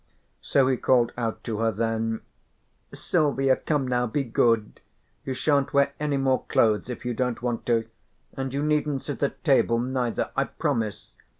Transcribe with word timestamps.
So 0.41 0.67
he 0.67 0.77
called 0.77 1.11
out 1.15 1.43
to 1.43 1.59
her 1.59 1.71
then: 1.71 2.21
"Silvia, 2.91 3.55
come 3.55 3.87
now, 3.87 4.07
be 4.07 4.23
good, 4.23 4.81
you 5.23 5.35
shan't 5.35 5.73
wear 5.75 5.93
any 5.99 6.17
more 6.17 6.43
clothes 6.45 6.89
if 6.89 7.05
you 7.05 7.13
don't 7.13 7.43
want 7.43 7.67
to, 7.67 7.87
and 8.33 8.51
you 8.51 8.63
needn't 8.63 9.03
sit 9.03 9.21
at 9.21 9.43
table 9.43 9.77
neither, 9.77 10.31
I 10.35 10.45
promise. 10.45 11.11